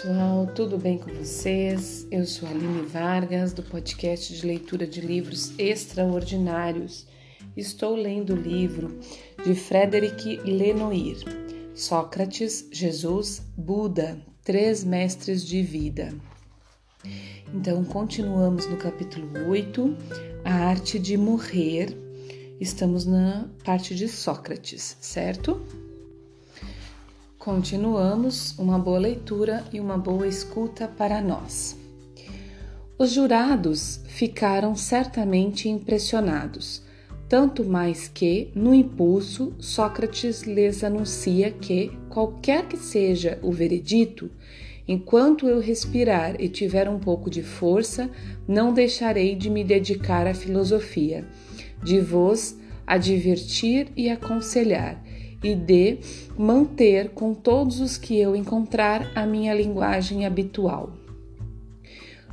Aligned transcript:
pessoal, 0.00 0.46
tudo 0.54 0.78
bem 0.78 0.96
com 0.96 1.12
vocês? 1.12 2.06
Eu 2.10 2.24
sou 2.24 2.48
Aline 2.48 2.86
Vargas, 2.86 3.52
do 3.52 3.62
podcast 3.62 4.34
de 4.34 4.46
leitura 4.46 4.86
de 4.86 4.98
livros 4.98 5.52
extraordinários. 5.58 7.06
Estou 7.54 7.96
lendo 7.96 8.32
o 8.32 8.36
livro 8.36 8.98
de 9.44 9.54
Frederic 9.54 10.38
Lenoir, 10.38 11.18
Sócrates, 11.74 12.66
Jesus, 12.72 13.42
Buda, 13.54 14.18
Três 14.42 14.82
Mestres 14.84 15.44
de 15.44 15.60
Vida. 15.62 16.14
Então, 17.52 17.84
continuamos 17.84 18.66
no 18.66 18.78
capítulo 18.78 19.28
8, 19.50 19.96
A 20.46 20.54
Arte 20.54 20.98
de 20.98 21.18
Morrer. 21.18 21.94
Estamos 22.58 23.04
na 23.04 23.50
parte 23.64 23.94
de 23.94 24.08
Sócrates, 24.08 24.96
certo? 24.98 25.60
Continuamos, 27.40 28.54
uma 28.58 28.78
boa 28.78 28.98
leitura 28.98 29.64
e 29.72 29.80
uma 29.80 29.96
boa 29.96 30.28
escuta 30.28 30.86
para 30.86 31.22
nós. 31.22 31.74
Os 32.98 33.12
jurados 33.12 34.02
ficaram 34.08 34.76
certamente 34.76 35.66
impressionados, 35.66 36.82
tanto 37.30 37.64
mais 37.64 38.08
que, 38.08 38.50
no 38.54 38.74
impulso, 38.74 39.54
Sócrates 39.58 40.42
lhes 40.42 40.84
anuncia 40.84 41.50
que, 41.50 41.90
qualquer 42.10 42.68
que 42.68 42.76
seja 42.76 43.38
o 43.40 43.50
veredito, 43.50 44.30
enquanto 44.86 45.48
eu 45.48 45.60
respirar 45.60 46.38
e 46.38 46.46
tiver 46.46 46.90
um 46.90 46.98
pouco 46.98 47.30
de 47.30 47.42
força, 47.42 48.10
não 48.46 48.74
deixarei 48.74 49.34
de 49.34 49.48
me 49.48 49.64
dedicar 49.64 50.26
à 50.26 50.34
filosofia, 50.34 51.24
de 51.82 52.00
vos 52.00 52.54
advertir 52.86 53.88
e 53.96 54.10
aconselhar 54.10 55.02
e 55.42 55.54
de 55.54 55.98
manter 56.36 57.10
com 57.10 57.34
todos 57.34 57.80
os 57.80 57.96
que 57.96 58.18
eu 58.18 58.36
encontrar 58.36 59.10
a 59.14 59.26
minha 59.26 59.54
linguagem 59.54 60.26
habitual. 60.26 60.92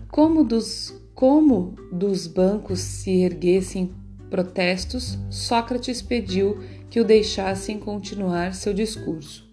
Como 0.09 0.43
dos, 0.43 0.93
como 1.13 1.75
dos 1.91 2.27
bancos 2.27 2.79
se 2.79 3.21
erguessem 3.21 3.91
protestos, 4.29 5.17
Sócrates 5.29 6.01
pediu 6.01 6.59
que 6.89 6.99
o 6.99 7.05
deixassem 7.05 7.79
continuar 7.79 8.53
seu 8.53 8.73
discurso. 8.73 9.47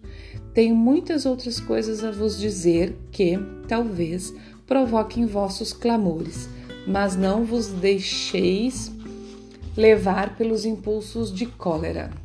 Tenho 0.53 0.75
muitas 0.75 1.27
outras 1.27 1.59
coisas 1.59 2.05
a 2.05 2.11
vos 2.11 2.39
dizer 2.39 2.97
que, 3.11 3.37
talvez, 3.67 4.33
provoquem 4.67 5.27
vossos 5.27 5.73
clamores, 5.73 6.49
mas 6.87 7.17
não 7.17 7.45
vos 7.45 7.69
deixeis 7.69 8.93
levar 9.77 10.37
pelos 10.37 10.65
impulsos 10.65 11.33
de 11.33 11.47
cólera. 11.47 12.24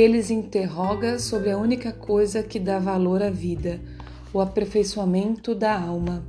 Eles 0.00 0.30
interroga 0.30 1.18
sobre 1.18 1.50
a 1.50 1.58
única 1.58 1.90
coisa 1.90 2.40
que 2.40 2.60
dá 2.60 2.78
valor 2.78 3.20
à 3.20 3.30
vida, 3.30 3.80
o 4.32 4.38
aperfeiçoamento 4.38 5.56
da 5.56 5.76
alma. 5.76 6.24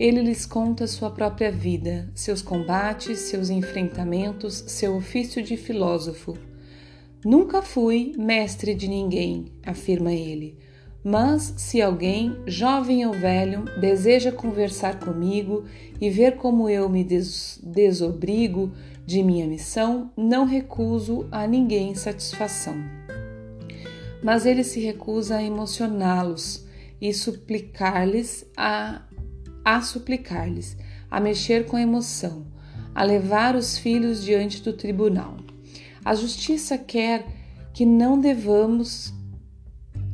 Ele 0.00 0.20
lhes 0.20 0.44
conta 0.44 0.88
sua 0.88 1.12
própria 1.12 1.52
vida, 1.52 2.10
seus 2.12 2.42
combates, 2.42 3.20
seus 3.20 3.50
enfrentamentos, 3.50 4.64
seu 4.66 4.96
ofício 4.96 5.40
de 5.44 5.56
filósofo. 5.56 6.36
Nunca 7.24 7.62
fui 7.62 8.14
mestre 8.18 8.74
de 8.74 8.88
ninguém, 8.88 9.44
afirma 9.64 10.12
ele. 10.12 10.58
Mas 11.04 11.54
se 11.56 11.80
alguém, 11.80 12.36
jovem 12.48 13.06
ou 13.06 13.12
velho, 13.12 13.64
deseja 13.80 14.32
conversar 14.32 14.98
comigo 14.98 15.62
e 16.00 16.10
ver 16.10 16.34
como 16.34 16.68
eu 16.68 16.88
me 16.88 17.04
des 17.04 17.60
desobrigo 17.62 18.72
de 19.06 19.22
minha 19.22 19.46
missão, 19.46 20.10
não 20.16 20.44
recuso 20.44 21.28
a 21.30 21.46
ninguém 21.46 21.94
satisfação. 21.94 23.03
Mas 24.24 24.46
ele 24.46 24.64
se 24.64 24.80
recusa 24.80 25.36
a 25.36 25.42
emocioná-los 25.42 26.64
e 26.98 27.12
suplicar-lhes 27.12 28.46
a, 28.56 29.02
a 29.62 29.82
suplicar-lhes, 29.82 30.78
a 31.10 31.20
mexer 31.20 31.66
com 31.66 31.78
emoção, 31.78 32.46
a 32.94 33.04
levar 33.04 33.54
os 33.54 33.76
filhos 33.76 34.24
diante 34.24 34.62
do 34.62 34.72
tribunal. 34.72 35.36
A 36.02 36.14
justiça 36.14 36.78
quer 36.78 37.26
que 37.74 37.84
não 37.84 38.18
devamos 38.18 39.12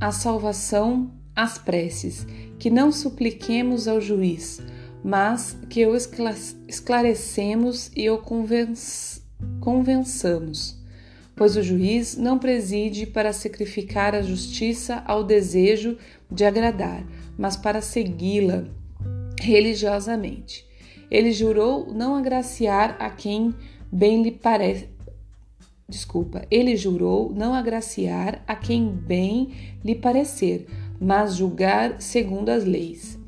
a 0.00 0.10
salvação 0.10 1.12
às 1.36 1.56
preces, 1.56 2.26
que 2.58 2.68
não 2.68 2.90
supliquemos 2.90 3.86
ao 3.86 4.00
juiz, 4.00 4.60
mas 5.04 5.56
que 5.68 5.86
o 5.86 5.94
esclarecemos 5.94 7.92
e 7.94 8.10
o 8.10 8.18
convençamos, 9.60 10.79
pois 11.40 11.56
o 11.56 11.62
juiz 11.62 12.18
não 12.18 12.38
preside 12.38 13.06
para 13.06 13.32
sacrificar 13.32 14.14
a 14.14 14.20
justiça 14.20 15.02
ao 15.06 15.24
desejo 15.24 15.96
de 16.30 16.44
agradar, 16.44 17.02
mas 17.38 17.56
para 17.56 17.80
segui-la 17.80 18.66
religiosamente. 19.40 20.66
Ele 21.10 21.32
jurou 21.32 21.94
não 21.94 22.14
agraciar 22.14 22.94
a 22.98 23.08
quem 23.08 23.54
bem 23.90 24.22
lhe 24.22 24.30
parece. 24.30 24.90
Desculpa, 25.88 26.44
ele 26.50 26.76
jurou 26.76 27.32
não 27.34 27.54
agraciar 27.54 28.44
a 28.46 28.54
quem 28.54 28.90
bem 28.90 29.78
lhe 29.82 29.94
parecer, 29.94 30.66
mas 31.00 31.36
julgar 31.36 32.02
segundo 32.02 32.50
as 32.50 32.64
leis. 32.64 33.18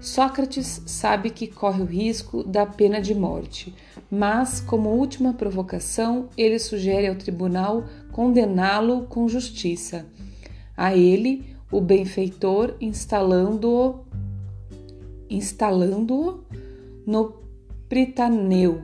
Sócrates 0.00 0.82
sabe 0.86 1.28
que 1.28 1.46
corre 1.46 1.82
o 1.82 1.86
risco 1.86 2.42
da 2.42 2.64
pena 2.64 3.00
de 3.00 3.14
morte, 3.14 3.74
mas, 4.10 4.58
como 4.60 4.88
última 4.88 5.34
provocação, 5.34 6.30
ele 6.38 6.58
sugere 6.58 7.06
ao 7.06 7.14
tribunal 7.14 7.84
condená-lo 8.10 9.02
com 9.02 9.28
justiça. 9.28 10.06
A 10.74 10.96
ele, 10.96 11.54
o 11.70 11.80
benfeitor, 11.80 12.74
instalando-o 12.80 14.00
instalando 15.28 16.44
no 17.06 17.34
Pritaneu, 17.88 18.82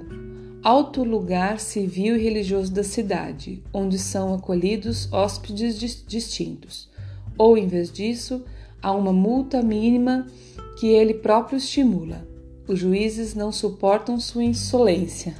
alto 0.63 1.03
lugar 1.03 1.59
civil 1.59 2.17
e 2.17 2.23
religioso 2.23 2.73
da 2.73 2.85
cidade, 2.85 3.63
onde 3.73 3.99
são 3.99 4.35
acolhidos 4.35 5.13
hóspedes 5.13 6.05
distintos. 6.07 6.89
Ou, 7.39 7.57
em 7.57 7.67
vez 7.67 7.91
disso, 7.91 8.45
há 8.83 8.93
uma 8.93 9.13
multa 9.13 9.63
mínima 9.63 10.27
que 10.77 10.89
ele 10.89 11.15
próprio 11.15 11.57
estimula. 11.57 12.27
Os 12.69 12.79
juízes 12.79 13.35
não 13.35 13.51
suportam 13.51 14.21
sua 14.21 14.45
insolência. 14.45 15.35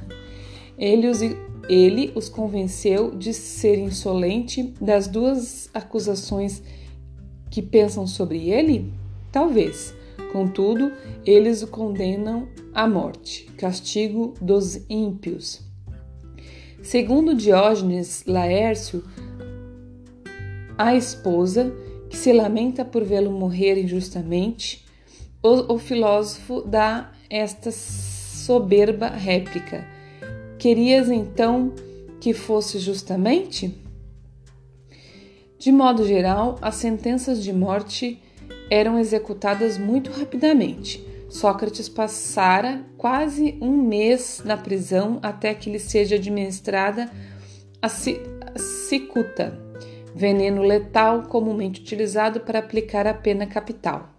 Ele 0.77 1.07
os, 1.07 1.19
ele 1.69 2.11
os 2.15 2.29
convenceu 2.29 3.15
de 3.15 3.33
ser 3.33 3.77
insolente 3.77 4.73
das 4.79 5.07
duas 5.07 5.69
acusações 5.73 6.61
que 7.49 7.61
pensam 7.61 8.07
sobre 8.07 8.49
ele? 8.49 8.91
Talvez. 9.31 9.93
Contudo, 10.31 10.91
eles 11.25 11.61
o 11.63 11.67
condenam 11.67 12.47
à 12.73 12.87
morte, 12.87 13.45
castigo 13.57 14.33
dos 14.41 14.81
ímpios. 14.89 15.61
Segundo 16.81 17.33
Diógenes 17.33 18.23
Laércio, 18.25 19.03
a 20.77 20.95
esposa, 20.95 21.73
que 22.09 22.17
se 22.17 22.31
lamenta 22.31 22.85
por 22.85 23.03
vê-lo 23.03 23.31
morrer 23.31 23.77
injustamente, 23.81 24.86
o, 25.41 25.75
o 25.75 25.77
filósofo 25.79 26.61
dá 26.61 27.11
esta 27.29 27.71
soberba 27.71 29.07
réplica: 29.07 29.85
Querias 30.57 31.09
então 31.09 31.73
que 32.19 32.33
fosse 32.33 32.79
justamente? 32.79 33.83
De 35.59 35.71
modo 35.71 36.05
geral, 36.05 36.57
as 36.61 36.75
sentenças 36.75 37.43
de 37.43 37.51
morte 37.51 38.21
eram 38.69 38.99
executadas 38.99 39.77
muito 39.77 40.11
rapidamente. 40.11 41.05
Sócrates 41.29 41.89
passara 41.89 42.85
quase 42.97 43.57
um 43.59 43.75
mês 43.75 44.41
na 44.45 44.55
prisão 44.55 45.19
até 45.21 45.53
que 45.53 45.69
lhe 45.69 45.79
seja 45.79 46.15
administrada 46.15 47.11
a 47.81 47.89
cicuta, 47.89 49.59
veneno 50.15 50.61
letal 50.61 51.23
comumente 51.23 51.81
utilizado 51.81 52.39
para 52.39 52.59
aplicar 52.59 53.05
a 53.05 53.13
pena 53.13 53.45
capital. 53.45 54.16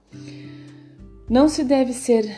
Não 1.29 1.47
se 1.47 1.63
deve 1.63 1.93
ser 1.93 2.35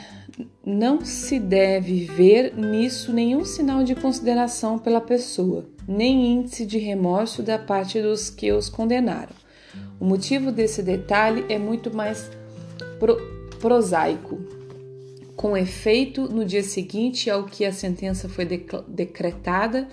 não 0.65 1.05
se 1.05 1.39
deve 1.39 2.05
ver 2.05 2.55
nisso 2.57 3.13
nenhum 3.13 3.45
sinal 3.45 3.83
de 3.83 3.95
consideração 3.95 4.79
pela 4.79 5.01
pessoa, 5.01 5.65
nem 5.87 6.33
índice 6.33 6.67
de 6.67 6.79
remorso 6.79 7.43
da 7.43 7.59
parte 7.59 8.01
dos 8.01 8.31
que 8.31 8.53
os 8.53 8.69
condenaram. 8.69 9.33
O 9.99 10.05
motivo 10.05 10.53
desse 10.53 10.83
detalhe 10.83 11.45
é 11.49 11.59
muito 11.59 11.95
mais 11.95 12.31
pro, 12.99 13.17
prosaico. 13.59 14.39
Com 15.35 15.57
efeito, 15.57 16.29
no 16.29 16.45
dia 16.45 16.63
seguinte 16.63 17.31
ao 17.31 17.45
que 17.45 17.65
a 17.65 17.73
sentença 17.73 18.29
foi 18.29 18.45
decretada, 18.89 19.89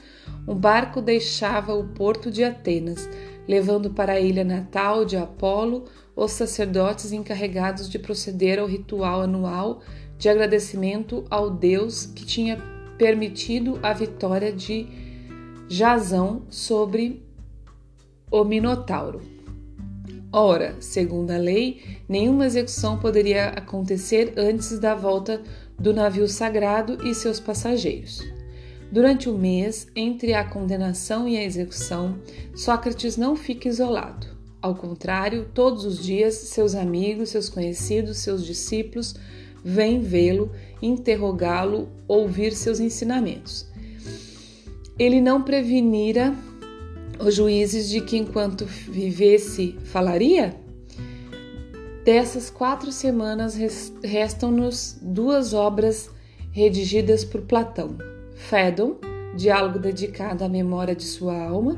um 0.48 0.56
barco 0.56 1.02
deixava 1.02 1.74
o 1.74 1.88
porto 1.88 2.30
de 2.30 2.44
Atenas, 2.44 3.10
levando 3.48 3.92
para 3.92 4.14
a 4.14 4.20
ilha 4.20 4.44
natal 4.44 5.06
de 5.06 5.16
Apolo 5.16 5.86
os 6.18 6.32
sacerdotes 6.32 7.12
encarregados 7.12 7.88
de 7.88 8.00
proceder 8.00 8.58
ao 8.58 8.66
ritual 8.66 9.22
anual 9.22 9.82
de 10.18 10.28
agradecimento 10.28 11.24
ao 11.30 11.52
Deus 11.52 12.08
que 12.08 12.26
tinha 12.26 12.58
permitido 12.98 13.80
a 13.84 13.94
vitória 13.94 14.52
de 14.52 14.88
Jazão 15.70 16.42
sobre 16.50 17.24
o 18.32 18.44
Minotauro. 18.44 19.22
Ora, 20.34 20.76
segundo 20.80 21.30
a 21.32 21.38
lei, 21.38 22.00
nenhuma 22.10 22.48
execução 22.48 22.98
poderia 22.98 23.50
acontecer 23.50 24.34
antes 24.36 24.80
da 24.80 24.96
volta 24.96 25.42
do 25.78 25.94
navio 25.94 26.28
sagrado 26.28 27.08
e 27.08 27.14
seus 27.14 27.40
passageiros. 27.40 28.22
Durante 28.92 29.30
o 29.30 29.38
mês 29.38 29.88
entre 29.96 30.34
a 30.34 30.44
condenação 30.44 31.28
e 31.28 31.38
a 31.38 31.44
execução, 31.44 32.18
Sócrates 32.56 33.18
não 33.18 33.36
fica 33.36 33.70
isolado. 33.70 34.37
Ao 34.62 34.74
contrário, 34.76 35.48
todos 35.54 35.86
os 35.86 36.04
dias 36.04 36.34
seus 36.34 36.74
amigos, 36.74 37.30
seus 37.30 37.48
conhecidos, 37.48 38.18
seus 38.18 38.46
discípulos 38.46 39.16
vêm 39.64 40.02
vê-lo, 40.02 40.52
interrogá-lo, 40.82 41.90
ouvir 42.08 42.54
seus 42.54 42.80
ensinamentos. 42.80 43.68
Ele 44.98 45.22
não 45.22 45.44
prevenira 45.44 46.34
os 47.20 47.36
juízes 47.36 47.90
de 47.90 48.02
que 48.02 48.18
enquanto 48.18 48.66
vivesse 48.66 49.78
falaria? 49.86 50.56
Dessas 52.04 52.50
quatro 52.50 52.92
semanas 52.92 53.58
restam-nos 54.04 54.98
duas 55.02 55.54
obras 55.54 56.10
redigidas 56.52 57.26
por 57.26 57.42
Platão: 57.42 57.98
Fédon, 58.36 58.96
diálogo 59.36 59.78
dedicado 59.78 60.44
à 60.44 60.50
memória 60.50 60.96
de 60.96 61.04
sua 61.04 61.38
alma, 61.38 61.76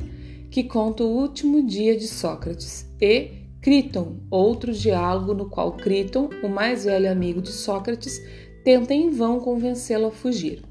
que 0.49 0.63
conta 0.63 1.03
o 1.03 1.15
último 1.15 1.65
dia 1.65 1.95
de 1.97 2.07
Sócrates, 2.07 2.85
e 2.99 3.39
Criton, 3.61 4.17
outro 4.31 4.73
diálogo 4.73 5.33
no 5.33 5.49
qual 5.49 5.73
Criton, 5.73 6.29
o 6.41 6.47
mais 6.47 6.85
velho 6.85 7.11
amigo 7.11 7.41
de 7.41 7.51
Sócrates, 7.51 8.21
tenta 8.63 8.93
em 8.93 9.09
vão 9.09 9.39
convencê-lo 9.39 10.07
a 10.07 10.11
fugir. 10.11 10.63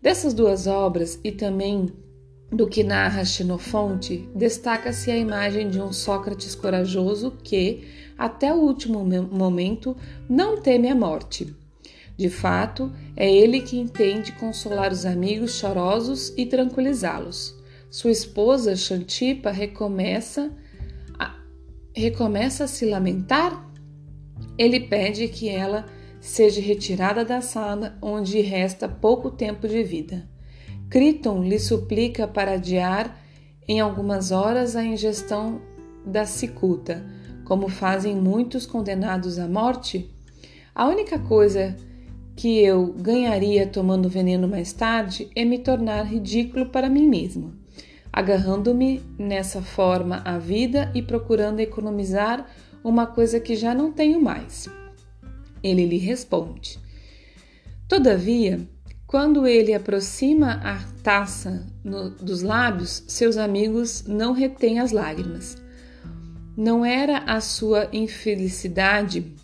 Dessas 0.00 0.34
duas 0.34 0.66
obras 0.66 1.18
e 1.24 1.32
também 1.32 1.88
do 2.50 2.68
que 2.68 2.84
narra 2.84 3.24
Xenofonte, 3.24 4.28
destaca-se 4.34 5.10
a 5.10 5.16
imagem 5.16 5.68
de 5.68 5.80
um 5.80 5.92
Sócrates 5.92 6.54
corajoso 6.54 7.32
que, 7.42 7.84
até 8.16 8.54
o 8.54 8.58
último 8.58 9.04
momento, 9.30 9.96
não 10.28 10.60
teme 10.60 10.88
a 10.88 10.94
morte. 10.94 11.52
De 12.16 12.30
fato, 12.30 12.92
é 13.16 13.30
ele 13.30 13.60
que 13.60 13.78
entende 13.78 14.32
consolar 14.32 14.92
os 14.92 15.04
amigos 15.04 15.58
chorosos 15.58 16.32
e 16.36 16.46
tranquilizá-los. 16.46 17.55
Sua 17.90 18.10
esposa, 18.10 18.74
Xantipa, 18.76 19.50
recomeça 19.50 20.52
a, 21.18 21.34
recomeça 21.94 22.64
a 22.64 22.68
se 22.68 22.84
lamentar. 22.84 23.64
Ele 24.58 24.80
pede 24.80 25.28
que 25.28 25.48
ela 25.48 25.86
seja 26.20 26.60
retirada 26.60 27.24
da 27.24 27.40
sala 27.40 27.96
onde 28.02 28.40
resta 28.40 28.88
pouco 28.88 29.30
tempo 29.30 29.68
de 29.68 29.82
vida. 29.82 30.28
Criton 30.90 31.42
lhe 31.42 31.58
suplica 31.58 32.26
para 32.26 32.54
adiar 32.54 33.20
em 33.68 33.80
algumas 33.80 34.30
horas 34.30 34.76
a 34.76 34.84
ingestão 34.84 35.60
da 36.04 36.24
cicuta, 36.24 37.04
como 37.44 37.68
fazem 37.68 38.14
muitos 38.14 38.66
condenados 38.66 39.38
à 39.38 39.48
morte. 39.48 40.10
A 40.74 40.86
única 40.86 41.18
coisa 41.18 41.76
que 42.36 42.58
eu 42.58 42.92
ganharia 42.92 43.66
tomando 43.66 44.08
veneno 44.08 44.46
mais 44.46 44.72
tarde 44.72 45.28
é 45.34 45.44
me 45.44 45.58
tornar 45.58 46.04
ridículo 46.04 46.66
para 46.66 46.88
mim 46.88 47.08
mesmo, 47.08 47.54
agarrando-me 48.16 49.04
nessa 49.18 49.60
forma 49.60 50.22
à 50.24 50.38
vida 50.38 50.90
e 50.94 51.02
procurando 51.02 51.60
economizar 51.60 52.46
uma 52.82 53.06
coisa 53.06 53.38
que 53.38 53.54
já 53.54 53.74
não 53.74 53.92
tenho 53.92 54.22
mais. 54.22 54.70
Ele 55.62 55.84
lhe 55.84 55.98
responde: 55.98 56.78
Todavia, 57.86 58.66
quando 59.06 59.46
ele 59.46 59.74
aproxima 59.74 60.54
a 60.64 60.78
taça 61.02 61.66
no, 61.84 62.08
dos 62.08 62.40
lábios, 62.40 63.04
seus 63.06 63.36
amigos 63.36 64.06
não 64.06 64.32
retêm 64.32 64.78
as 64.78 64.92
lágrimas. 64.92 65.58
Não 66.56 66.86
era 66.86 67.18
a 67.18 67.38
sua 67.42 67.86
infelicidade, 67.92 69.36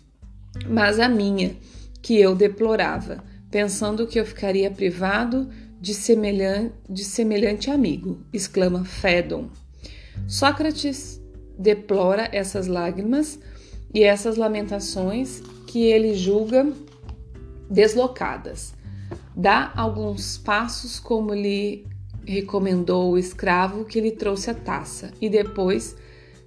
mas 0.67 0.99
a 0.99 1.07
minha, 1.07 1.55
que 2.01 2.19
eu 2.19 2.33
deplorava, 2.33 3.23
pensando 3.51 4.07
que 4.07 4.19
eu 4.19 4.25
ficaria 4.25 4.71
privado 4.71 5.47
de 5.83 5.93
semelhante, 5.93 6.73
de 6.89 7.03
semelhante 7.03 7.69
amigo, 7.69 8.21
exclama 8.31 8.85
Fédon. 8.85 9.49
Sócrates 10.27 11.21
deplora 11.59 12.29
essas 12.31 12.67
lágrimas 12.67 13.37
e 13.93 14.01
essas 14.01 14.37
lamentações 14.37 15.41
que 15.67 15.83
ele 15.83 16.15
julga 16.15 16.71
deslocadas 17.69 18.73
Dá 19.35 19.71
alguns 19.75 20.37
passos 20.37 20.99
como 20.99 21.33
lhe 21.33 21.85
recomendou 22.25 23.11
o 23.11 23.17
escravo 23.17 23.83
que 23.83 23.99
lhe 23.99 24.11
trouxe 24.11 24.51
a 24.51 24.53
taça 24.53 25.11
e 25.19 25.27
depois 25.27 25.97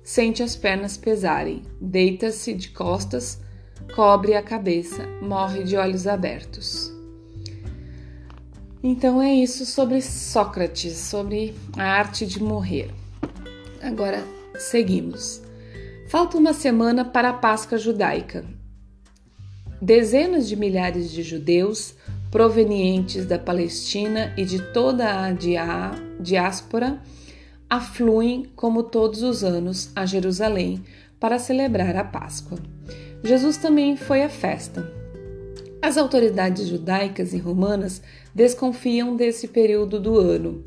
sente 0.05 0.43
as 0.43 0.55
pernas 0.55 0.97
pesarem, 0.97 1.63
deita-se 1.81 2.55
de 2.55 2.71
costas, 2.71 3.41
cobre 3.95 4.35
a 4.35 4.43
cabeça, 4.43 5.05
morre 5.21 5.65
de 5.65 5.77
olhos 5.77 6.07
abertos. 6.07 6.96
Então 8.89 9.21
é 9.21 9.35
isso 9.35 9.67
sobre 9.67 10.01
Sócrates, 10.01 10.97
sobre 10.97 11.57
a 11.77 11.83
arte 11.83 12.25
de 12.25 12.41
morrer. 12.41 12.89
Agora 13.83 14.23
seguimos. 14.57 15.43
Falta 16.09 16.39
uma 16.39 16.53
semana 16.53 17.05
para 17.05 17.31
a 17.31 17.33
Páscoa 17.33 17.79
judaica. 17.79 18.45
Dezenas 19.83 20.47
de 20.47 20.55
milhares 20.55 21.11
de 21.11 21.25
judeus 21.25 21.97
provenientes 22.31 23.27
da 23.27 23.41
Palestina 23.41 24.33
e 24.37 24.45
de 24.45 24.63
toda 24.73 25.27
a 25.27 25.33
diáspora 26.21 27.03
afluem, 27.69 28.53
como 28.55 28.85
todos 28.85 29.21
os 29.21 29.43
anos, 29.43 29.91
a 29.97 30.07
Jerusalém 30.07 30.85
para 31.19 31.41
celebrar 31.41 31.97
a 31.97 32.05
Páscoa. 32.05 32.61
Jesus 33.25 33.57
também 33.57 33.97
foi 33.97 34.23
à 34.23 34.29
festa. 34.29 35.06
As 35.87 35.97
autoridades 35.97 36.67
judaicas 36.67 37.33
e 37.33 37.39
romanas 37.39 38.03
desconfiam 38.35 39.15
desse 39.15 39.47
período 39.47 40.01
do 40.01 40.19
ano, 40.19 40.65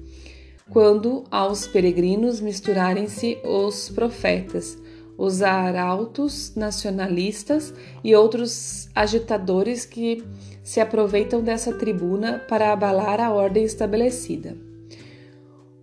quando 0.69 1.25
aos 1.29 1.67
peregrinos 1.67 2.39
misturarem-se 2.39 3.37
os 3.43 3.89
profetas, 3.89 4.77
os 5.17 5.41
arautos 5.41 6.55
nacionalistas 6.55 7.73
e 8.01 8.15
outros 8.15 8.87
agitadores 8.95 9.83
que 9.83 10.23
se 10.63 10.79
aproveitam 10.79 11.41
dessa 11.41 11.73
tribuna 11.73 12.39
para 12.47 12.71
abalar 12.71 13.19
a 13.19 13.29
ordem 13.29 13.65
estabelecida. 13.65 14.55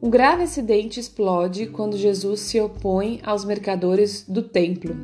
Um 0.00 0.08
grave 0.08 0.44
acidente 0.44 0.98
explode 0.98 1.66
quando 1.66 1.98
Jesus 1.98 2.40
se 2.40 2.58
opõe 2.58 3.20
aos 3.22 3.44
mercadores 3.44 4.24
do 4.26 4.40
templo, 4.40 4.96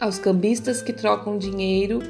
aos 0.00 0.18
cambistas 0.18 0.82
que 0.82 0.92
trocam 0.92 1.38
dinheiro 1.38 2.00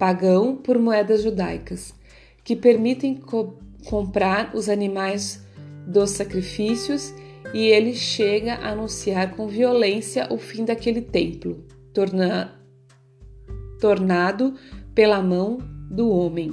pagão 0.00 0.56
por 0.56 0.78
moedas 0.78 1.22
judaicas, 1.22 1.94
que 2.42 2.56
permitem 2.56 3.14
co 3.14 3.58
comprar 3.84 4.54
os 4.54 4.68
animais 4.68 5.44
dos 5.86 6.10
sacrifícios 6.10 7.14
e 7.52 7.66
ele 7.66 7.94
chega 7.94 8.54
a 8.54 8.70
anunciar 8.70 9.34
com 9.36 9.46
violência 9.46 10.26
o 10.30 10.38
fim 10.38 10.64
daquele 10.64 11.02
templo, 11.02 11.66
torna 11.92 12.58
tornado 13.78 14.54
pela 14.94 15.22
mão 15.22 15.58
do 15.90 16.08
homem. 16.08 16.52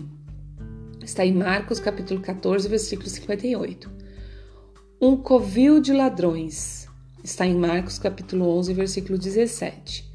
Está 1.01 1.25
em 1.25 1.33
Marcos 1.33 1.79
capítulo 1.79 2.19
14, 2.19 2.67
versículo 2.67 3.09
58. 3.09 3.89
Um 5.01 5.15
covil 5.15 5.79
de 5.79 5.93
ladrões. 5.93 6.87
Está 7.23 7.45
em 7.45 7.55
Marcos 7.55 7.97
capítulo 7.97 8.45
11, 8.57 8.73
versículo 8.73 9.17
17. 9.17 10.11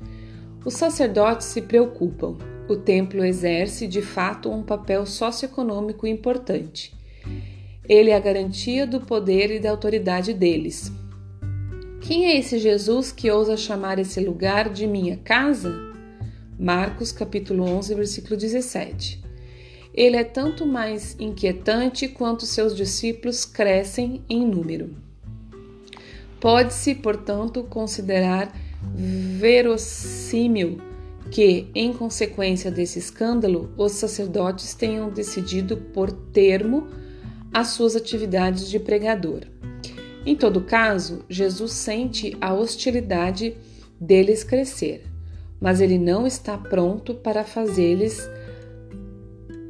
Os 0.64 0.74
sacerdotes 0.74 1.46
se 1.46 1.62
preocupam. 1.62 2.51
O 2.72 2.76
templo 2.76 3.22
exerce 3.22 3.86
de 3.86 4.00
fato 4.00 4.50
um 4.50 4.62
papel 4.62 5.04
socioeconômico 5.04 6.06
importante. 6.06 6.96
Ele 7.86 8.08
é 8.08 8.16
a 8.16 8.18
garantia 8.18 8.86
do 8.86 8.98
poder 8.98 9.50
e 9.50 9.60
da 9.60 9.70
autoridade 9.70 10.32
deles. 10.32 10.90
Quem 12.00 12.28
é 12.28 12.38
esse 12.38 12.58
Jesus 12.58 13.12
que 13.12 13.30
ousa 13.30 13.58
chamar 13.58 13.98
esse 13.98 14.18
lugar 14.20 14.70
de 14.70 14.86
minha 14.86 15.18
casa? 15.18 15.92
Marcos 16.58 17.12
capítulo 17.12 17.62
11, 17.62 17.94
versículo 17.94 18.38
17. 18.38 19.22
Ele 19.92 20.16
é 20.16 20.24
tanto 20.24 20.64
mais 20.64 21.14
inquietante 21.20 22.08
quanto 22.08 22.46
seus 22.46 22.74
discípulos 22.74 23.44
crescem 23.44 24.24
em 24.30 24.46
número. 24.46 24.96
Pode-se, 26.40 26.94
portanto, 26.94 27.64
considerar 27.64 28.50
verossímil 28.96 30.90
que, 31.30 31.68
em 31.74 31.92
consequência 31.92 32.70
desse 32.70 32.98
escândalo, 32.98 33.72
os 33.76 33.92
sacerdotes 33.92 34.74
tenham 34.74 35.10
decidido 35.10 35.76
por 35.76 36.10
termo 36.10 36.88
as 37.52 37.68
suas 37.68 37.96
atividades 37.96 38.68
de 38.68 38.78
pregador. 38.78 39.42
Em 40.24 40.36
todo 40.36 40.60
caso, 40.60 41.24
Jesus 41.28 41.72
sente 41.72 42.36
a 42.40 42.52
hostilidade 42.52 43.56
deles 44.00 44.44
crescer 44.44 45.12
mas 45.62 45.80
ele 45.80 45.96
não 45.96 46.26
está 46.26 46.58
pronto 46.58 47.14
para 47.14 47.44
fazer-lhes 47.44 48.28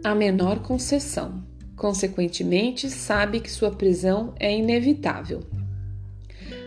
a 0.02 0.14
menor 0.14 0.60
concessão. 0.60 1.44
Consequentemente, 1.76 2.88
sabe 2.88 3.40
que 3.40 3.50
sua 3.50 3.70
prisão 3.70 4.32
é 4.40 4.56
inevitável. 4.56 5.40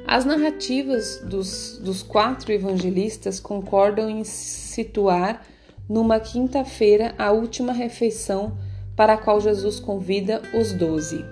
As 0.07 0.23
narrativas 0.23 1.19
dos, 1.23 1.79
dos 1.81 2.03
quatro 2.03 2.51
evangelistas 2.51 3.39
concordam 3.39 4.07
em 4.07 4.23
situar 4.23 5.43
numa 5.89 6.19
quinta-feira 6.19 7.15
a 7.17 7.31
última 7.31 7.73
refeição 7.73 8.55
para 8.95 9.13
a 9.13 9.17
qual 9.17 9.41
Jesus 9.41 9.79
convida 9.79 10.43
os 10.53 10.71
doze, 10.73 11.25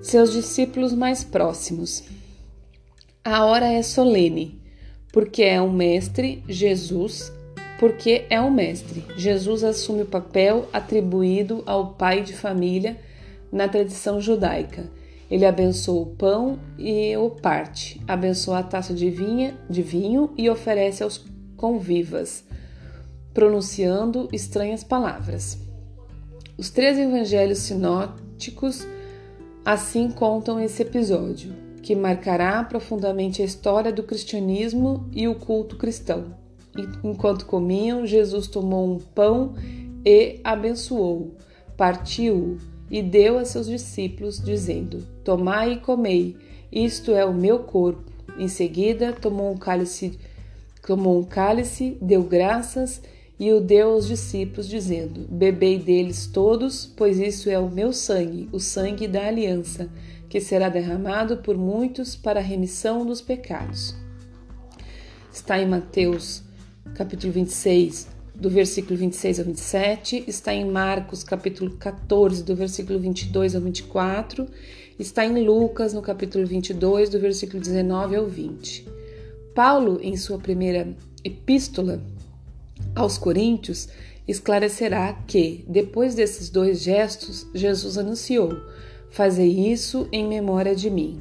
seus 0.00 0.32
discípulos 0.32 0.92
mais 0.92 1.24
próximos. 1.24 2.04
A 3.24 3.44
hora 3.44 3.66
é 3.66 3.82
solene, 3.82 4.62
porque 5.12 5.42
é 5.42 5.60
um 5.60 5.72
mestre, 5.72 6.42
Jesus, 6.48 7.32
porque 7.80 8.26
é 8.30 8.40
um 8.40 8.50
mestre. 8.50 9.04
Jesus 9.16 9.64
assume 9.64 10.02
o 10.02 10.06
papel 10.06 10.68
atribuído 10.72 11.64
ao 11.66 11.94
pai 11.94 12.22
de 12.22 12.32
família 12.32 12.96
na 13.50 13.66
tradição 13.68 14.20
judaica 14.20 14.88
ele 15.30 15.44
abençoa 15.44 16.02
o 16.02 16.06
pão 16.06 16.58
e 16.78 17.16
o 17.16 17.30
parte, 17.30 18.00
abençoa 18.08 18.60
a 18.60 18.62
taça 18.62 18.94
de, 18.94 19.10
vinha, 19.10 19.58
de 19.68 19.82
vinho 19.82 20.30
e 20.36 20.48
oferece 20.48 21.02
aos 21.02 21.24
convivas, 21.56 22.44
pronunciando 23.34 24.28
estranhas 24.32 24.82
palavras. 24.82 25.58
Os 26.56 26.70
três 26.70 26.98
evangelhos 26.98 27.58
sinóticos 27.58 28.86
assim 29.64 30.10
contam 30.10 30.58
esse 30.58 30.82
episódio, 30.82 31.54
que 31.82 31.94
marcará 31.94 32.64
profundamente 32.64 33.42
a 33.42 33.44
história 33.44 33.92
do 33.92 34.02
cristianismo 34.02 35.08
e 35.12 35.28
o 35.28 35.34
culto 35.34 35.76
cristão. 35.76 36.34
Enquanto 37.04 37.44
comiam, 37.44 38.06
Jesus 38.06 38.46
tomou 38.46 38.94
um 38.94 38.98
pão 38.98 39.54
e 40.04 40.40
abençoou, 40.42 41.36
partiu-o 41.76 42.58
e 42.90 43.02
deu 43.02 43.38
a 43.38 43.44
seus 43.44 43.66
discípulos, 43.66 44.42
dizendo: 44.42 45.06
Tomai 45.24 45.74
e 45.74 45.80
comei, 45.80 46.36
isto 46.70 47.12
é 47.12 47.24
o 47.24 47.34
meu 47.34 47.60
corpo. 47.60 48.04
Em 48.38 48.48
seguida, 48.48 49.12
tomou 49.12 49.52
um 49.52 49.56
cálice, 49.56 50.18
tomou 50.86 51.18
um 51.18 51.24
cálice, 51.24 51.96
deu 52.00 52.22
graças 52.22 53.02
e 53.38 53.52
o 53.52 53.60
deu 53.60 53.90
aos 53.90 54.06
discípulos, 54.06 54.68
dizendo: 54.68 55.26
Bebei 55.28 55.78
deles 55.78 56.26
todos, 56.26 56.86
pois 56.86 57.18
isso 57.18 57.48
é 57.48 57.58
o 57.58 57.70
meu 57.70 57.92
sangue, 57.92 58.48
o 58.52 58.58
sangue 58.58 59.06
da 59.06 59.26
aliança, 59.26 59.88
que 60.28 60.40
será 60.40 60.68
derramado 60.68 61.38
por 61.38 61.56
muitos 61.56 62.16
para 62.16 62.40
a 62.40 62.42
remissão 62.42 63.06
dos 63.06 63.20
pecados. 63.20 63.94
Está 65.32 65.58
em 65.58 65.66
Mateus, 65.66 66.42
capítulo 66.94 67.32
26, 67.32 68.08
do 68.38 68.48
versículo 68.48 68.96
26 68.96 69.40
ao 69.40 69.44
27, 69.46 70.24
está 70.28 70.54
em 70.54 70.64
Marcos, 70.64 71.24
capítulo 71.24 71.72
14, 71.72 72.44
do 72.44 72.54
versículo 72.54 73.00
22 73.00 73.56
ao 73.56 73.60
24, 73.60 74.46
está 74.96 75.26
em 75.26 75.44
Lucas, 75.44 75.92
no 75.92 76.00
capítulo 76.00 76.46
22, 76.46 77.10
do 77.10 77.18
versículo 77.18 77.60
19 77.60 78.14
ao 78.14 78.26
20. 78.26 78.86
Paulo, 79.54 79.98
em 80.00 80.16
sua 80.16 80.38
primeira 80.38 80.96
epístola 81.24 82.00
aos 82.94 83.18
Coríntios, 83.18 83.88
esclarecerá 84.26 85.14
que, 85.26 85.64
depois 85.66 86.14
desses 86.14 86.48
dois 86.48 86.80
gestos, 86.80 87.44
Jesus 87.52 87.98
anunciou: 87.98 88.56
Fazei 89.10 89.50
isso 89.72 90.06
em 90.12 90.28
memória 90.28 90.76
de 90.76 90.88
mim. 90.88 91.20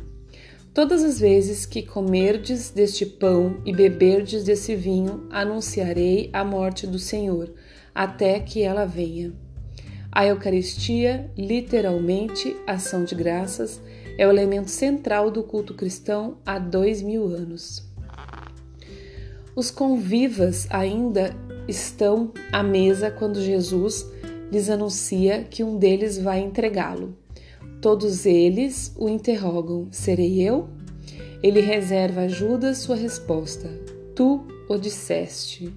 Todas 0.78 1.04
as 1.04 1.20
vezes 1.20 1.66
que 1.66 1.82
comerdes 1.82 2.70
deste 2.70 3.04
pão 3.04 3.58
e 3.66 3.74
beberdes 3.74 4.44
desse 4.44 4.76
vinho, 4.76 5.26
anunciarei 5.32 6.30
a 6.32 6.46
morte 6.46 6.86
do 6.86 7.00
Senhor, 7.00 7.52
até 7.96 8.40
que 8.40 8.62
ela 8.62 8.86
venha. 8.86 9.34
A 10.12 10.28
Eucaristia, 10.28 11.32
literalmente 11.36 12.56
ação 12.68 13.04
de 13.04 13.16
graças, 13.16 13.82
é 14.20 14.28
o 14.28 14.30
elemento 14.30 14.70
central 14.70 15.32
do 15.32 15.42
culto 15.42 15.74
cristão 15.74 16.38
há 16.46 16.60
dois 16.60 17.02
mil 17.02 17.26
anos. 17.26 17.84
Os 19.56 19.72
convivas 19.72 20.68
ainda 20.70 21.36
estão 21.68 22.32
à 22.52 22.62
mesa 22.62 23.10
quando 23.10 23.42
Jesus 23.42 24.08
lhes 24.52 24.70
anuncia 24.70 25.44
que 25.44 25.64
um 25.64 25.80
deles 25.80 26.20
vai 26.20 26.40
entregá-lo. 26.40 27.18
Todos 27.82 28.26
eles 28.26 28.94
o 28.98 29.08
interrogam: 29.08 29.88
Serei 29.92 30.42
eu? 30.42 30.70
Ele 31.44 31.62
reserva 31.62 32.22
a 32.22 32.28
Judas 32.28 32.80
sua 32.80 32.96
resposta: 32.96 33.70
Tu 34.16 34.46
o 34.68 34.78
disseste. 34.78 35.74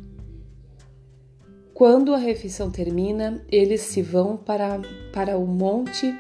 Quando 1.75 2.13
a 2.13 2.19
refeição 2.19 2.71
termina, 2.71 3.43
eles 3.51 3.81
se 3.83 4.03
vão 4.03 4.37
para, 4.37 4.81
para 5.13 5.39
o 5.39 5.47
Monte 5.47 6.15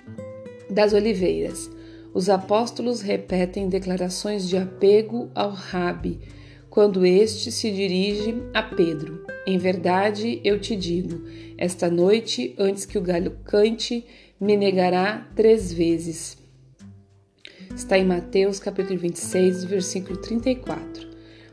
das 0.70 0.92
Oliveiras. 0.92 1.70
Os 2.12 2.28
apóstolos 2.28 3.00
repetem 3.00 3.68
declarações 3.68 4.48
de 4.48 4.56
apego 4.56 5.30
ao 5.34 5.50
Rabi, 5.50 6.18
quando 6.68 7.04
este 7.06 7.52
se 7.52 7.70
dirige 7.70 8.34
a 8.52 8.62
Pedro. 8.62 9.24
Em 9.46 9.58
verdade, 9.58 10.40
eu 10.44 10.60
te 10.60 10.74
digo: 10.74 11.24
esta 11.56 11.90
noite, 11.90 12.54
antes 12.58 12.84
que 12.84 12.98
o 12.98 13.02
galho 13.02 13.36
cante, 13.44 14.04
me 14.40 14.56
negará 14.56 15.28
três 15.36 15.70
vezes. 15.70 16.38
Está 17.74 17.98
em 17.98 18.06
Mateus 18.06 18.58
capítulo 18.58 18.98
26, 18.98 19.64
versículo 19.64 20.16
34. 20.16 21.08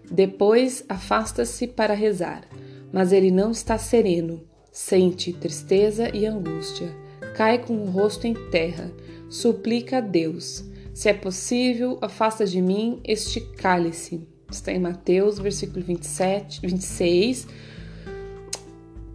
Depois 0.10 0.86
afasta-se 0.88 1.68
para 1.68 1.94
rezar, 1.94 2.48
mas 2.92 3.12
ele 3.12 3.30
não 3.30 3.52
está 3.52 3.78
sereno. 3.78 4.42
Sente 4.72 5.34
tristeza 5.34 6.10
e 6.16 6.26
angústia. 6.26 6.96
Cai 7.36 7.58
com 7.60 7.76
o 7.78 7.90
rosto 7.90 8.26
em 8.26 8.34
terra. 8.50 8.90
Suplica 9.30 9.98
a 9.98 10.02
Deus. 10.02 10.64
Se 10.94 11.10
é 11.10 11.14
possível, 11.14 11.98
afasta 12.02 12.46
de 12.46 12.62
mim 12.62 13.02
este 13.04 13.42
cálice. 13.42 14.26
Está 14.50 14.72
em 14.72 14.80
Mateus, 14.80 15.38
versículo 15.38 15.84
27, 15.84 16.62
26, 16.62 17.48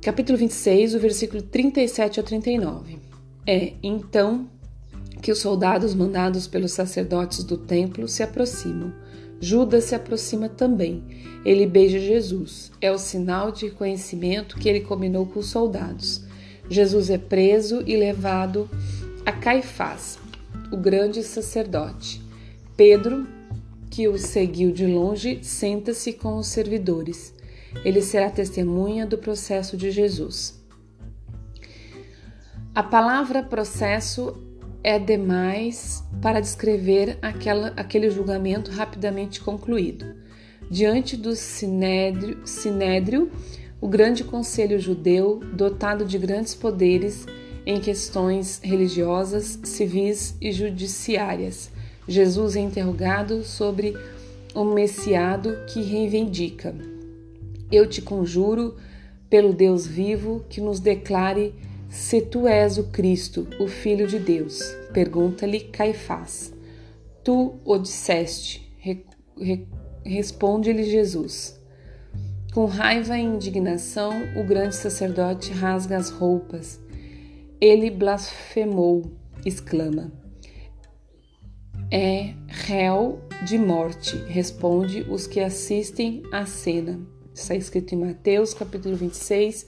capítulo 0.03 0.37
26, 0.37 0.95
o 0.95 1.01
versículo 1.01 1.43
37 1.43 2.21
a 2.21 2.23
39. 2.23 3.12
É 3.47 3.73
então 3.83 4.49
que 5.21 5.33
os 5.33 5.39
soldados 5.39 5.95
mandados 5.95 6.47
pelos 6.47 6.73
sacerdotes 6.73 7.45
do 7.45 7.57
templo 7.57 8.07
se 8.09 8.23
aproximam. 8.23 8.93
Judas 9.41 9.85
se 9.85 9.95
aproxima 9.95 10.49
também. 10.49 11.03
Ele 11.45 11.67
beija 11.67 11.99
Jesus. 11.99 12.71
É 12.81 12.93
o 12.93 12.99
sinal 12.99 13.51
de 13.51 13.67
reconhecimento 13.67 14.57
que 14.57 14.69
ele 14.69 14.81
combinou 14.81 15.27
com 15.27 15.41
os 15.41 15.47
soldados. 15.47 16.25
Jesus 16.71 17.11
é 17.11 17.19
preso 17.19 17.83
e 17.87 17.97
levado 17.97 18.71
a 19.27 19.33
Caifás, 19.33 20.19
o 20.71 20.77
grande 20.77 21.23
sacerdote. 21.23 22.23
Pedro, 22.77 23.27
que 23.91 24.09
o 24.09 24.17
seguiu 24.17 24.71
de 24.71 24.87
longe, 24.87 25.41
senta-se 25.43 26.13
com 26.13 26.37
os 26.37 26.47
servidores. 26.47 27.35
Ele 27.85 28.01
será 28.01 28.31
testemunha 28.31 29.05
do 29.05 29.19
processo 29.19 29.77
de 29.77 29.91
Jesus. 29.91 30.62
A 32.75 32.83
palavra 32.83 33.43
processo 33.43 34.35
é 34.83 34.99
demais 34.99 36.03
para 36.23 36.41
descrever 36.41 37.19
aquela, 37.21 37.75
aquele 37.77 38.09
julgamento 38.09 38.71
rapidamente 38.71 39.43
concluído. 39.43 40.15
Diante 40.71 41.15
do 41.15 41.37
sinédrio, 41.37 42.41
sinédrio, 42.47 43.31
o 43.79 43.87
grande 43.87 44.25
conselho 44.25 44.81
judeu, 44.81 45.39
dotado 45.53 46.07
de 46.07 46.17
grandes 46.17 46.55
poderes 46.55 47.27
em 47.67 47.79
questões 47.79 48.59
religiosas, 48.65 49.61
civis 49.65 50.35
e 50.41 50.51
judiciárias, 50.51 51.71
Jesus 52.09 52.57
é 52.57 52.61
interrogado 52.61 53.45
sobre 53.45 53.95
o 54.55 54.65
messiado 54.65 55.59
que 55.67 55.83
reivindica. 55.83 56.75
Eu 57.71 57.87
te 57.87 58.01
conjuro, 58.01 58.77
pelo 59.29 59.53
Deus 59.53 59.87
vivo, 59.87 60.43
que 60.49 60.59
nos 60.59 60.81
declare 60.81 61.55
se 61.93 62.23
tu 62.23 62.49
és 62.49 62.79
o 62.79 62.85
Cristo, 62.85 63.47
o 63.61 63.69
Filho 63.69 64.07
de 64.07 64.19
Deus, 64.19 64.63
pergunta-lhe 64.95 65.61
Caifás. 65.61 66.51
Tu 67.23 67.55
o 67.67 67.77
disseste, 67.77 68.75
re, 68.79 69.05
re, 69.39 69.69
responde-lhe 70.03 70.85
Jesus. 70.85 71.61
Com 72.55 72.65
raiva 72.65 73.19
e 73.19 73.23
indignação, 73.23 74.11
o 74.35 74.43
grande 74.43 74.75
sacerdote 74.75 75.53
rasga 75.53 75.99
as 75.99 76.09
roupas. 76.09 76.81
Ele 77.61 77.91
blasfemou, 77.91 79.13
exclama. 79.45 80.11
É 81.91 82.33
réu 82.49 83.21
de 83.45 83.59
morte, 83.59 84.17
responde 84.29 85.03
os 85.11 85.27
que 85.27 85.41
assistem 85.41 86.23
à 86.33 86.47
cena. 86.47 86.99
Está 87.35 87.55
escrito 87.55 87.95
em 87.95 87.99
Mateus, 87.99 88.55
capítulo 88.55 88.97
26, 88.97 89.67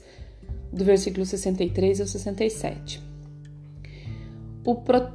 do 0.75 0.83
versículo 0.83 1.25
63 1.25 2.01
ao 2.01 2.07
67. 2.07 3.01
O, 4.65 4.75
pro, 4.75 5.07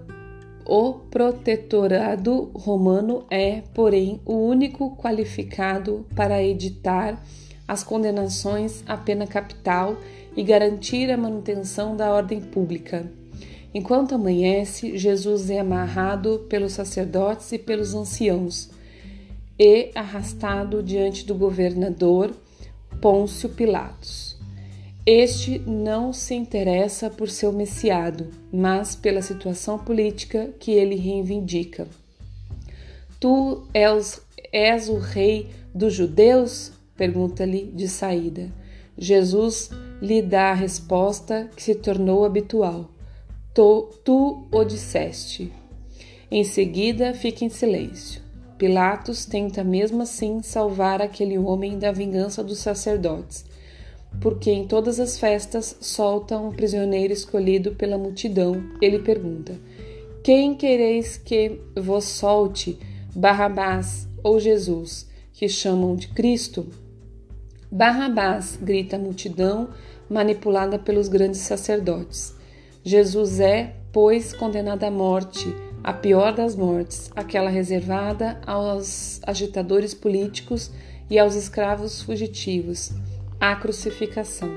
o 0.64 0.94
protetorado 0.94 2.50
romano 2.54 3.24
é, 3.30 3.62
porém, 3.74 4.20
o 4.24 4.34
único 4.34 4.96
qualificado 4.96 6.06
para 6.16 6.42
editar 6.42 7.22
as 7.68 7.84
condenações 7.84 8.82
à 8.86 8.96
pena 8.96 9.26
capital 9.26 9.96
e 10.34 10.42
garantir 10.42 11.10
a 11.10 11.16
manutenção 11.16 11.94
da 11.94 12.10
ordem 12.12 12.40
pública. 12.40 13.10
Enquanto 13.74 14.14
amanhece, 14.14 14.96
Jesus 14.96 15.50
é 15.50 15.60
amarrado 15.60 16.46
pelos 16.48 16.72
sacerdotes 16.72 17.52
e 17.52 17.58
pelos 17.58 17.94
anciãos. 17.94 18.70
e 19.58 19.90
arrastado 19.94 20.82
diante 20.82 21.26
do 21.26 21.34
governador 21.34 22.34
Pôncio 22.98 23.50
Pilatos. 23.50 24.29
Este 25.06 25.58
não 25.60 26.12
se 26.12 26.34
interessa 26.34 27.08
por 27.08 27.30
seu 27.30 27.50
messiado, 27.52 28.28
mas 28.52 28.94
pela 28.94 29.22
situação 29.22 29.78
política 29.78 30.50
que 30.58 30.72
ele 30.72 30.94
reivindica. 30.94 31.88
Tu 33.18 33.66
és, 33.72 34.20
és 34.52 34.88
o 34.88 34.98
rei 34.98 35.48
dos 35.74 35.94
judeus? 35.94 36.72
pergunta-lhe 36.96 37.64
de 37.64 37.88
saída. 37.88 38.52
Jesus 38.96 39.70
lhe 40.02 40.20
dá 40.20 40.50
a 40.50 40.54
resposta 40.54 41.48
que 41.56 41.62
se 41.62 41.74
tornou 41.74 42.26
habitual. 42.26 42.90
Tu, 43.54 43.88
tu 44.04 44.46
o 44.52 44.64
disseste. 44.64 45.50
Em 46.30 46.44
seguida, 46.44 47.14
fica 47.14 47.42
em 47.42 47.48
silêncio. 47.48 48.20
Pilatos 48.58 49.24
tenta 49.24 49.64
mesmo 49.64 50.02
assim 50.02 50.42
salvar 50.42 51.00
aquele 51.00 51.38
homem 51.38 51.78
da 51.78 51.90
vingança 51.90 52.44
dos 52.44 52.58
sacerdotes, 52.58 53.46
porque 54.20 54.50
em 54.50 54.66
todas 54.66 54.98
as 54.98 55.18
festas 55.18 55.76
solta 55.80 56.38
um 56.38 56.50
prisioneiro 56.50 57.12
escolhido 57.12 57.72
pela 57.72 57.98
multidão. 57.98 58.62
Ele 58.80 58.98
pergunta: 58.98 59.58
Quem 60.22 60.54
quereis 60.54 61.16
que 61.16 61.60
vos 61.76 62.04
solte, 62.04 62.78
Barrabás 63.14 64.08
ou 64.22 64.40
Jesus, 64.40 65.08
que 65.32 65.48
chamam 65.48 65.94
de 65.96 66.08
Cristo? 66.08 66.66
Barrabás, 67.70 68.58
grita 68.60 68.96
a 68.96 68.98
multidão, 68.98 69.68
manipulada 70.08 70.78
pelos 70.78 71.08
grandes 71.08 71.40
sacerdotes. 71.40 72.34
Jesus 72.82 73.38
é, 73.40 73.76
pois, 73.92 74.32
condenado 74.32 74.84
à 74.84 74.90
morte 74.90 75.54
a 75.82 75.92
pior 75.92 76.34
das 76.34 76.54
mortes, 76.54 77.10
aquela 77.16 77.48
reservada 77.48 78.38
aos 78.46 79.20
agitadores 79.26 79.94
políticos 79.94 80.70
e 81.08 81.18
aos 81.18 81.34
escravos 81.34 82.02
fugitivos, 82.02 82.92
a 83.40 83.56
crucificação. 83.56 84.50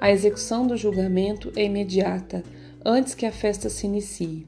A 0.00 0.10
execução 0.10 0.66
do 0.66 0.76
julgamento 0.76 1.52
é 1.56 1.64
imediata, 1.64 2.44
antes 2.84 3.12
que 3.12 3.26
a 3.26 3.32
festa 3.32 3.68
se 3.68 3.86
inicie. 3.86 4.46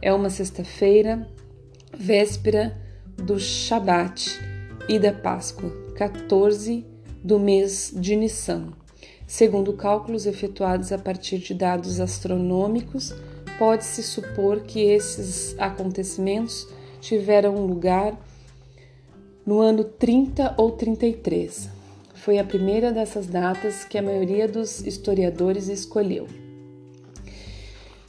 É 0.00 0.12
uma 0.12 0.30
sexta-feira, 0.30 1.28
véspera 1.92 2.78
do 3.16 3.40
Shabat 3.40 4.38
e 4.88 5.00
da 5.00 5.12
Páscoa, 5.12 5.70
14 5.96 6.86
do 7.24 7.40
mês 7.40 7.92
de 7.94 8.14
Nissan. 8.14 8.72
Segundo 9.26 9.72
cálculos 9.72 10.24
efetuados 10.24 10.92
a 10.92 10.98
partir 10.98 11.38
de 11.38 11.52
dados 11.52 11.98
astronômicos, 11.98 13.12
pode-se 13.58 14.02
supor 14.02 14.60
que 14.60 14.80
esses 14.80 15.58
acontecimentos 15.58 16.68
tiveram 17.00 17.66
lugar 17.66 18.16
no 19.44 19.58
ano 19.60 19.82
30 19.82 20.54
ou 20.56 20.70
33. 20.70 21.77
Foi 22.18 22.38
a 22.38 22.44
primeira 22.44 22.92
dessas 22.92 23.26
datas 23.26 23.84
que 23.84 23.96
a 23.96 24.02
maioria 24.02 24.48
dos 24.48 24.80
historiadores 24.86 25.68
escolheu. 25.68 26.26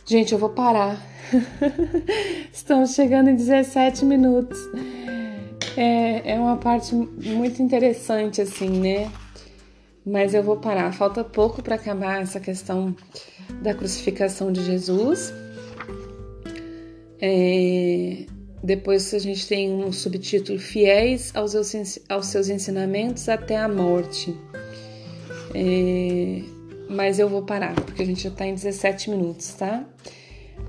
Gente, 0.05 0.33
eu 0.33 0.39
vou 0.39 0.49
parar. 0.49 0.99
Estamos 2.51 2.95
chegando 2.95 3.29
em 3.29 3.35
17 3.35 4.03
minutos. 4.05 4.57
É, 5.77 6.33
é 6.33 6.39
uma 6.39 6.57
parte 6.57 6.95
muito 6.95 7.61
interessante, 7.61 8.41
assim, 8.41 8.69
né? 8.69 9.11
Mas 10.05 10.33
eu 10.33 10.41
vou 10.41 10.57
parar. 10.57 10.91
Falta 10.91 11.23
pouco 11.23 11.61
para 11.61 11.75
acabar 11.75 12.21
essa 12.21 12.39
questão 12.39 12.95
da 13.61 13.73
crucificação 13.73 14.51
de 14.51 14.63
Jesus. 14.63 15.31
É, 17.21 18.25
depois 18.63 19.13
a 19.13 19.19
gente 19.19 19.47
tem 19.47 19.71
um 19.71 19.91
subtítulo 19.91 20.59
Fiéis 20.59 21.31
aos, 21.35 21.55
aos 22.09 22.25
seus 22.27 22.49
ensinamentos 22.49 23.29
até 23.29 23.57
a 23.57 23.67
morte. 23.67 24.35
É, 25.53 26.41
mas 26.89 27.19
eu 27.19 27.29
vou 27.29 27.43
parar, 27.43 27.73
porque 27.75 28.01
a 28.01 28.05
gente 28.05 28.23
já 28.23 28.29
está 28.29 28.45
em 28.45 28.53
17 28.53 29.09
minutos, 29.09 29.53
tá? 29.53 29.85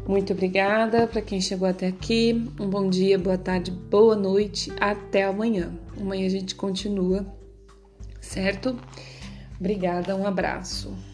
Muito 0.06 0.32
obrigada 0.32 1.06
para 1.06 1.20
quem 1.20 1.40
chegou 1.40 1.68
até 1.68 1.88
aqui. 1.88 2.48
Um 2.58 2.68
bom 2.68 2.88
dia, 2.88 3.18
boa 3.18 3.38
tarde, 3.38 3.70
boa 3.70 4.16
noite. 4.16 4.72
Até 4.80 5.24
amanhã. 5.24 5.72
Amanhã 6.00 6.26
a 6.26 6.30
gente 6.30 6.54
continua, 6.54 7.26
certo? 8.20 8.78
Obrigada, 9.58 10.16
um 10.16 10.26
abraço. 10.26 11.09